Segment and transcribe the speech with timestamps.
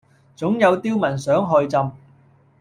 [0.35, 1.91] 總有刁民想害朕